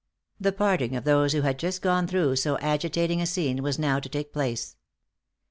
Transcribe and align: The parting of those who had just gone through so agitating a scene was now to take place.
The 0.39 0.51
parting 0.51 0.95
of 0.95 1.03
those 1.03 1.33
who 1.33 1.41
had 1.43 1.59
just 1.59 1.83
gone 1.83 2.07
through 2.07 2.37
so 2.37 2.57
agitating 2.57 3.21
a 3.21 3.27
scene 3.27 3.61
was 3.61 3.77
now 3.77 3.99
to 3.99 4.09
take 4.09 4.33
place. 4.33 4.75